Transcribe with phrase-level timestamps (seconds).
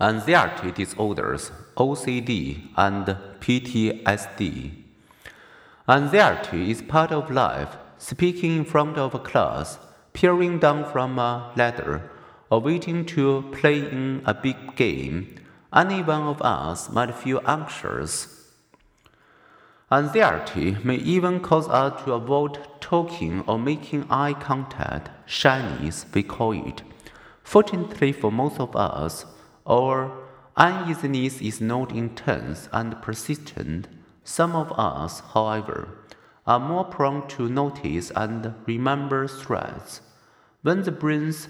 [0.00, 3.06] anxiety disorders, OCD, and
[3.40, 4.72] PTSD.
[5.88, 9.78] Anxiety is part of life, speaking in front of a class,
[10.12, 12.10] peering down from a ladder,
[12.50, 15.36] or waiting to play in a big game.
[15.72, 18.50] Any one of us might feel anxious.
[19.92, 26.52] Anxiety may even cause us to avoid talking or making eye contact, shyness, we call
[26.52, 26.82] it.
[27.44, 29.26] Fortunately for most of us,
[29.66, 30.12] our
[30.56, 33.88] uneasiness is not intense and persistent.
[34.22, 35.88] Some of us, however,
[36.46, 40.00] are more prone to notice and remember threats.
[40.62, 41.48] When the brain's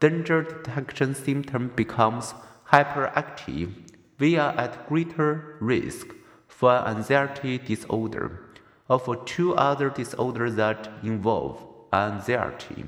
[0.00, 2.34] danger detection system becomes
[2.70, 3.72] hyperactive,
[4.18, 6.08] we are at greater risk
[6.48, 8.40] for anxiety disorder
[8.88, 12.84] or for two other disorders that involve anxiety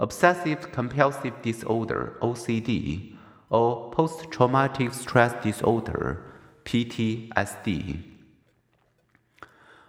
[0.00, 3.16] obsessive compulsive disorder OCD
[3.50, 6.22] or post traumatic stress disorder
[6.64, 8.04] PTSD.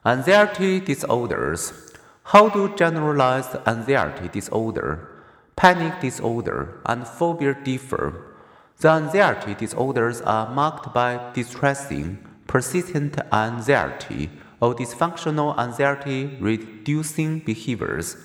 [0.03, 1.93] Anxiety disorders.
[2.23, 5.07] How do generalized anxiety disorder,
[5.55, 8.35] panic disorder, and phobia differ?
[8.79, 18.17] The anxiety disorders are marked by distressing, persistent anxiety or dysfunctional anxiety reducing behaviors.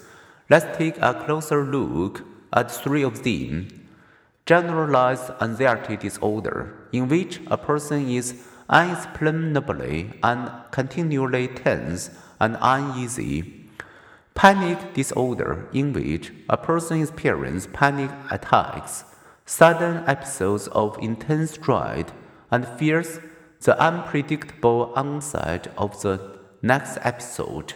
[0.48, 3.68] Let's take a closer look at three of them.
[4.46, 13.68] Generalized anxiety disorder, in which a person is unexplainably and continually tense and uneasy.
[14.36, 19.04] Panic disorder, in which a person experiences panic attacks,
[19.44, 22.12] sudden episodes of intense dread,
[22.50, 23.18] and fears
[23.62, 27.74] the unpredictable onset of the next episode.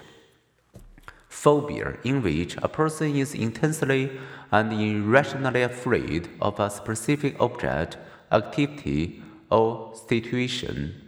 [1.41, 4.21] Phobia, in which a person is intensely
[4.53, 7.97] and irrationally afraid of a specific object,
[8.31, 11.00] activity, or situation.